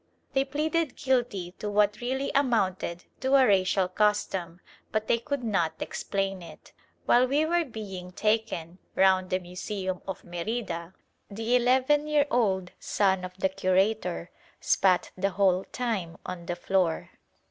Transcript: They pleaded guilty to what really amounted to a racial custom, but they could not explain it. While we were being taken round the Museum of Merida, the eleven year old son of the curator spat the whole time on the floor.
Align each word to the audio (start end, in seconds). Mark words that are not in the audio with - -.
They 0.33 0.45
pleaded 0.45 0.95
guilty 0.95 1.51
to 1.59 1.69
what 1.69 2.01
really 2.01 2.31
amounted 2.33 3.03
to 3.19 3.35
a 3.35 3.45
racial 3.45 3.87
custom, 3.87 4.59
but 4.91 5.05
they 5.07 5.19
could 5.19 5.43
not 5.43 5.73
explain 5.79 6.41
it. 6.41 6.73
While 7.05 7.27
we 7.27 7.45
were 7.45 7.63
being 7.65 8.11
taken 8.11 8.79
round 8.95 9.29
the 9.29 9.37
Museum 9.37 10.01
of 10.07 10.23
Merida, 10.23 10.95
the 11.29 11.55
eleven 11.55 12.07
year 12.07 12.25
old 12.31 12.71
son 12.79 13.23
of 13.23 13.37
the 13.37 13.49
curator 13.49 14.31
spat 14.59 15.11
the 15.15 15.29
whole 15.29 15.65
time 15.65 16.17
on 16.25 16.47
the 16.47 16.55
floor. 16.55 17.11